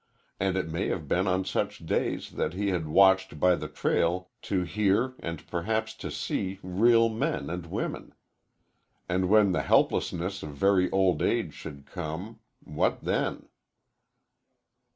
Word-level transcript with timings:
and 0.39 0.57
it 0.57 0.67
may 0.67 0.87
have 0.87 1.07
been 1.07 1.27
on 1.27 1.45
such 1.45 1.85
days 1.85 2.31
that 2.31 2.53
he 2.53 2.69
had 2.69 2.87
watched 2.87 3.39
by 3.39 3.53
the 3.53 3.67
trail 3.67 4.31
to 4.41 4.63
hear 4.63 5.13
and 5.19 5.45
perhaps 5.45 5.93
to 5.93 6.09
see 6.09 6.57
real 6.63 7.07
men 7.07 7.51
and 7.51 7.67
women. 7.67 8.15
And 9.07 9.29
when 9.29 9.51
the 9.51 9.61
helplessness 9.61 10.41
of 10.41 10.55
very 10.55 10.89
old 10.89 11.21
age 11.21 11.53
should 11.53 11.85
come 11.85 12.39
what 12.63 13.01
then? 13.03 13.47